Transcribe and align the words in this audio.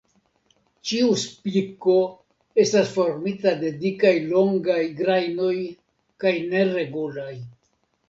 Ĉiu 0.91 1.11
spiko 1.23 1.97
estas 2.65 2.91
formita 2.97 3.55
de 3.61 3.73
dikaj 3.85 4.17
longaj 4.33 4.81
grajnoj 5.05 5.55
kaj 6.25 6.37
neregulaj. 6.53 7.33